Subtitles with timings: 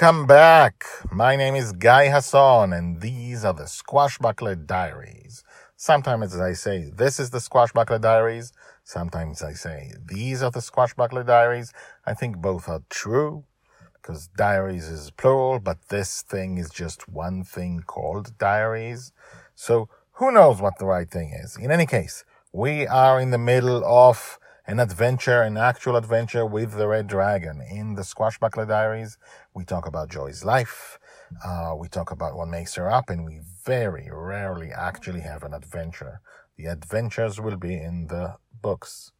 [0.00, 0.84] Welcome back.
[1.10, 5.42] My name is Guy Hasson, and these are the Squashbuckler Diaries.
[5.74, 8.52] Sometimes I say, This is the Squashbuckler Diaries.
[8.84, 11.72] Sometimes I say, These are the Squashbuckler Diaries.
[12.06, 13.42] I think both are true,
[13.94, 19.10] because diaries is plural, but this thing is just one thing called diaries.
[19.56, 21.56] So who knows what the right thing is?
[21.56, 24.38] In any case, we are in the middle of
[24.68, 27.62] an adventure, an actual adventure with the Red Dragon.
[27.62, 29.16] In the Squashbuckler Diaries,
[29.54, 30.98] we talk about Joy's life.
[31.42, 35.54] Uh, we talk about what makes her up, and we very rarely actually have an
[35.54, 36.20] adventure.
[36.58, 39.12] The adventures will be in the books.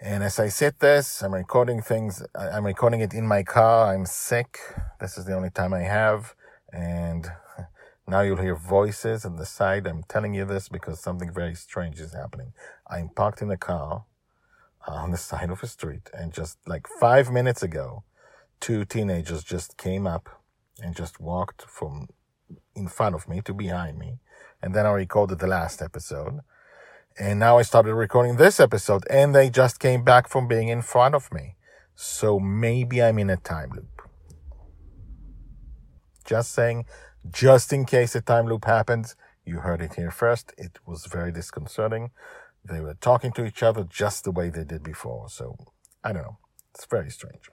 [0.00, 3.94] And as I sit this, I'm recording things, I'm recording it in my car.
[3.94, 4.58] I'm sick.
[4.98, 6.34] This is the only time I have.
[6.72, 7.28] And
[8.08, 9.86] now you'll hear voices on the side.
[9.86, 12.54] I'm telling you this because something very strange is happening.
[12.88, 14.06] I'm parked in the car
[14.86, 16.10] on the side of a street.
[16.12, 18.04] And just like five minutes ago,
[18.60, 20.28] two teenagers just came up
[20.82, 22.08] and just walked from
[22.74, 24.18] in front of me to behind me.
[24.62, 26.40] And then I recorded the last episode.
[27.18, 30.82] And now I started recording this episode and they just came back from being in
[30.82, 31.56] front of me.
[31.94, 34.02] So maybe I'm in a time loop.
[36.24, 36.86] Just saying,
[37.30, 40.52] just in case a time loop happens, you heard it here first.
[40.58, 42.10] It was very disconcerting.
[42.64, 45.28] They were talking to each other just the way they did before.
[45.28, 45.56] So
[46.02, 46.38] I don't know.
[46.74, 47.50] It's very strange.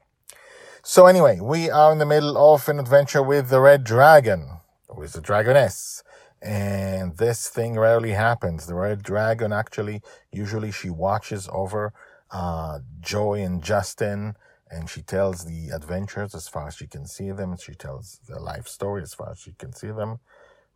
[0.84, 4.60] So anyway, we are in the middle of an adventure with the Red Dragon,
[4.90, 6.02] with the Dragoness.
[6.42, 8.66] And this thing rarely happens.
[8.66, 11.94] The Red Dragon actually, usually she watches over,
[12.32, 14.36] uh, Joy and Justin
[14.72, 17.58] and she tells the adventures as far as she can see them.
[17.58, 20.20] She tells the life story as far as she can see them.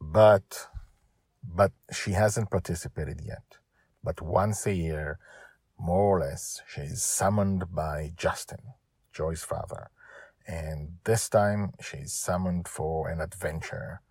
[0.01, 0.67] But,
[1.41, 3.43] but she hasn't participated yet
[4.05, 5.19] but once a year,
[5.77, 8.59] more or less, she is summoned by Justin,
[9.13, 9.89] Joy's father.
[10.47, 14.01] And this time she's summoned for an adventure.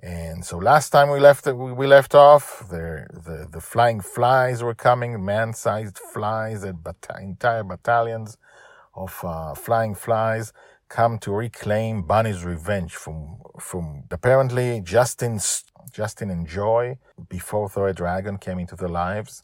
[0.00, 4.74] And so last time we left, we left off, the, the, the flying flies were
[4.74, 8.38] coming, man-sized flies, and bat- entire battalions
[8.94, 10.52] of uh, flying flies
[10.88, 17.96] come to reclaim Bonny's revenge from, from apparently Justin's Justin and Joy, before the Red
[17.96, 19.42] Dragon came into their lives,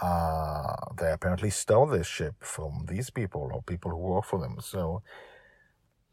[0.00, 4.58] uh, they apparently stole this ship from these people or people who work for them.
[4.60, 5.02] So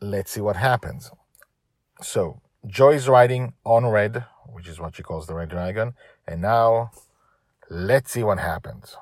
[0.01, 1.11] let's see what happens.
[2.01, 5.93] So Joy's riding on Red, which is what she calls the Red Dragon,
[6.27, 6.91] and now
[7.69, 8.97] let's see what happens.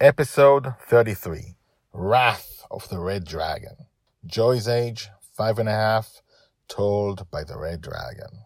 [0.00, 1.56] Episode 33
[1.92, 3.76] Wrath of the Red Dragon.
[4.24, 6.22] Joy's age, five and a half,
[6.68, 8.44] told by the Red Dragon.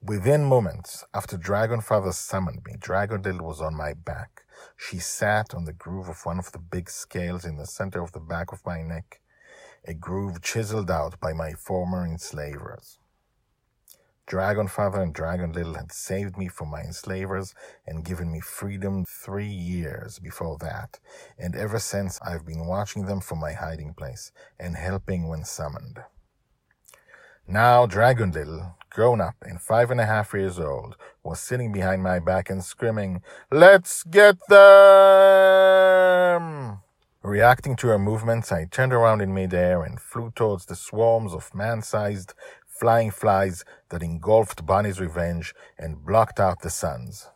[0.00, 4.42] Within moments after Dragonfather summoned me, Dragon Little was on my back.
[4.76, 8.12] She sat on the groove of one of the big scales in the center of
[8.12, 9.20] the back of my neck,
[9.84, 13.00] a groove chiseled out by my former enslavers.
[14.26, 17.54] Dragonfather and Dragon Little had saved me from my enslavers
[17.86, 20.98] and given me freedom three years before that,
[21.38, 26.00] and ever since I've been watching them from my hiding place and helping when summoned.
[27.46, 32.02] Now Dragon Little, grown up and five and a half years old, was sitting behind
[32.02, 35.82] my back and screaming, Let's get them!
[37.22, 41.54] Reacting to her movements, I turned around in midair and flew towards the swarms of
[41.54, 42.34] man-sized
[42.82, 47.28] flying flies that engulfed Bonny's revenge and blocked out the suns.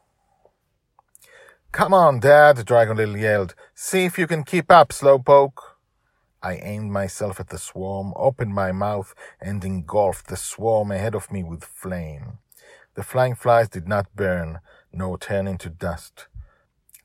[1.70, 3.54] Come on, Dad, Dragon Little yelled.
[3.72, 5.62] See if you can keep up, Slowpoke.
[6.42, 11.30] I aimed myself at the swarm, opened my mouth, and engulfed the swarm ahead of
[11.30, 12.38] me with flame.
[12.96, 14.58] The flying flies did not burn,
[14.92, 16.26] nor turn into dust.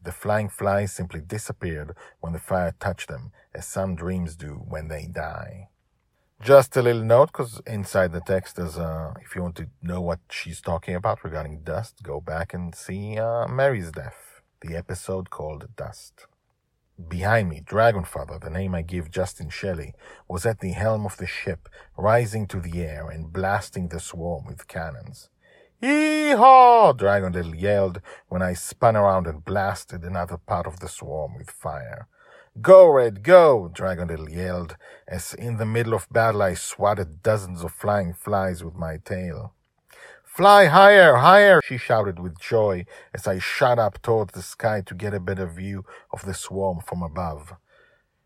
[0.01, 4.87] The flying flies simply disappeared when the fire touched them, as some dreams do when
[4.87, 5.69] they die.
[6.41, 10.01] Just a little note, because inside the text there's uh, if you want to know
[10.01, 15.29] what she's talking about regarding dust, go back and see uh, Mary's death, the episode
[15.29, 16.25] called Dust.
[17.07, 19.93] Behind me, Dragonfather, the name I give Justin Shelley,
[20.27, 24.47] was at the helm of the ship, rising to the air and blasting the swarm
[24.47, 25.29] with cannons.
[25.79, 26.93] Hee-haw!
[26.93, 31.51] Dragon Little yelled when I spun around and blasted another part of the swarm with
[31.51, 32.07] fire.
[32.59, 33.69] Go, Red, go!
[33.69, 34.75] Dragon Little yelled
[35.07, 39.53] as in the middle of battle I swatted dozens of flying flies with my tail.
[40.25, 44.93] Fly higher, higher, she shouted with joy as I shot up toward the sky to
[44.93, 47.53] get a better view of the swarm from above.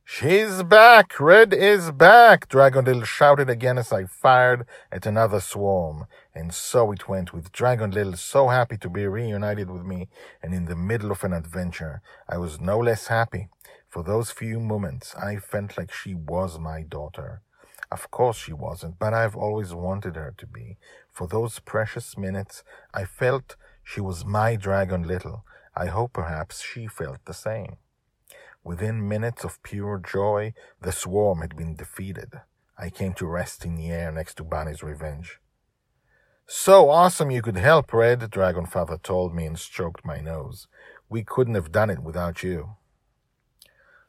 [0.03, 1.19] She's back!
[1.19, 2.47] Red is back!
[2.49, 6.07] Dragon shouted again as I fired at another swarm.
[6.33, 10.07] And so it went with Dragon so happy to be reunited with me
[10.41, 12.01] and in the middle of an adventure.
[12.27, 13.49] I was no less happy.
[13.95, 17.41] For those few moments, I felt like she was my daughter.
[17.89, 20.75] Of course she wasn't, but I've always wanted her to be.
[21.13, 23.55] For those precious minutes, I felt
[23.85, 25.45] she was my Dragon Little.
[25.73, 27.77] I hope perhaps she felt the same.
[28.65, 32.41] Within minutes of pure joy, the swarm had been defeated.
[32.77, 35.39] I came to rest in the air next to Bonny's revenge.
[36.47, 40.67] So awesome you could help, Red, Dragonfather told me and stroked my nose.
[41.07, 42.75] We couldn't have done it without you.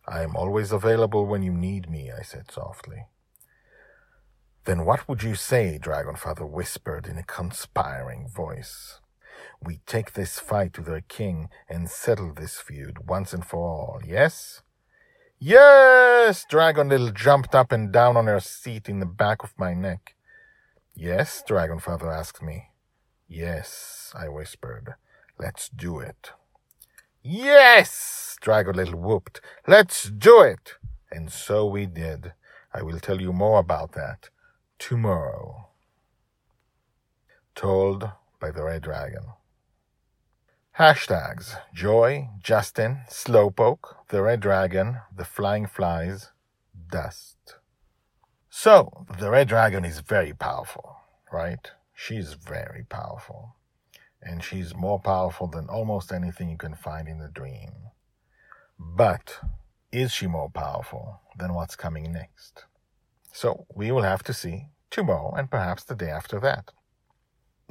[0.06, 3.06] I am always available when you need me, I said softly.
[4.64, 9.00] Then what would you say, Dragonfather whispered in a conspiring voice
[9.62, 14.00] we take this fight to their king and settle this feud once and for all,
[14.04, 14.62] yes?
[15.38, 16.46] Yes!
[16.48, 20.14] Dragon Little jumped up and down on her seat in the back of my neck.
[20.94, 21.42] Yes?
[21.46, 22.70] Dragonfather asked me.
[23.28, 24.94] Yes, I whispered.
[25.38, 26.30] Let's do it.
[27.28, 28.36] Yes!
[28.40, 29.40] Dragon Little whooped.
[29.66, 30.74] Let's do it!
[31.10, 32.34] And so we did.
[32.72, 34.30] I will tell you more about that
[34.78, 35.66] tomorrow.
[37.56, 39.24] Told by the Red Dragon.
[40.78, 46.30] Hashtags Joy, Justin, Slowpoke, The Red Dragon, The Flying Flies,
[46.92, 47.56] Dust.
[48.48, 50.98] So, the Red Dragon is very powerful,
[51.32, 51.72] right?
[51.92, 53.56] She's very powerful.
[54.22, 57.72] And she's more powerful than almost anything you can find in the dream.
[58.78, 59.38] But
[59.92, 62.64] is she more powerful than what's coming next?
[63.32, 66.72] So, we will have to see tomorrow and perhaps the day after that.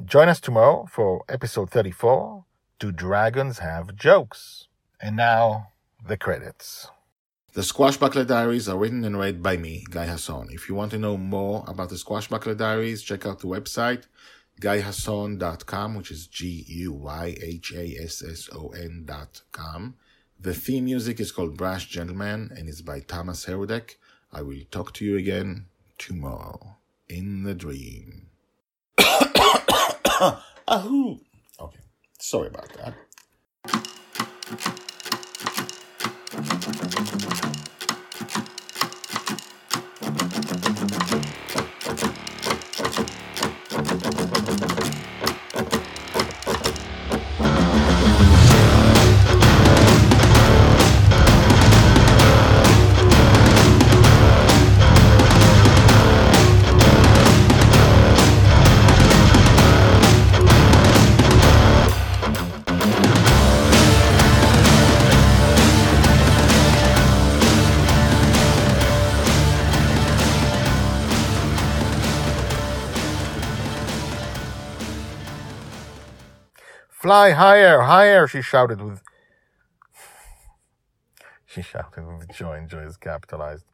[0.04, 2.46] Join us tomorrow for episode 34
[2.78, 4.68] do dragons have jokes?
[5.00, 5.70] And now,
[6.06, 6.90] the credits.
[7.54, 10.50] The Squashbuckler Diaries are written and read by me, Guy Hasson.
[10.52, 14.08] If you want to know more about the Squashbuckler Diaries, check out the website,
[14.62, 19.96] guyhasson.com, which is G U Y H A S S O N.com.
[20.40, 23.96] The theme music is called Brash Gentleman and is by Thomas Herudek.
[24.32, 25.68] I will talk to you again
[25.98, 28.28] tomorrow in the dream.
[30.68, 31.20] Ahoo!
[31.60, 31.80] Okay,
[32.20, 32.94] sorry about that.
[77.06, 79.04] Fly higher, higher, she shouted with
[81.46, 83.66] she shouted with joy and joy is capitalized.